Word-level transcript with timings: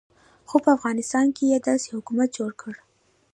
خو 0.47 0.55
په 0.63 0.69
افغانستان 0.77 1.25
کې 1.35 1.43
یې 1.51 1.59
داسې 1.69 1.87
حکومت 1.95 2.29
جوړ 2.37 2.51
کړ. 2.61 2.75